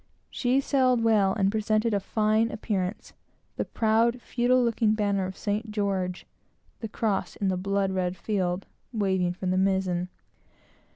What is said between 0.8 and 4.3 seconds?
well, and presented a fine appearance; the proud,